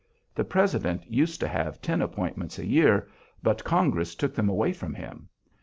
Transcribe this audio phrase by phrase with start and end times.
[0.33, 3.07] The President used to have ten appointments a year,
[3.43, 5.29] but Congress took them away from him.